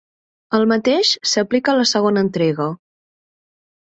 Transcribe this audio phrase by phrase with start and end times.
[0.59, 2.71] El mateix s'aplica a la segona entrega.